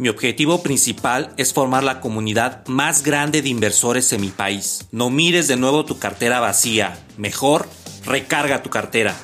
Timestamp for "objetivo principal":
0.08-1.34